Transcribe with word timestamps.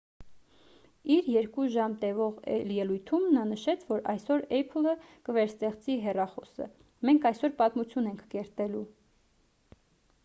իր 1.15 1.27
2 1.57 1.65
ժամ 1.73 1.91
տևող 2.03 2.39
ելույթում 2.77 3.27
նա 3.37 3.43
նշեց 3.51 3.85
որ 3.91 4.01
«այսօր 4.15 4.47
apple-ը 4.61 4.95
կվերստեղծի 5.29 5.99
հեռախոսը. 6.07 6.71
մենք 7.11 7.31
այսօր 7.33 7.57
պատմություն 7.63 8.11
ենք 8.15 8.27
կերտելու»։ 8.35 8.85